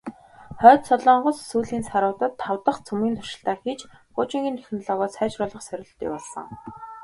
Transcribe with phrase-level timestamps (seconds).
[0.61, 3.81] Хойд Солонгос сүүлийн саруудад тав дахь цөмийн туршилтаа хийж,
[4.13, 6.47] пуужингийн технологио сайжруулах сорилт явуулсан.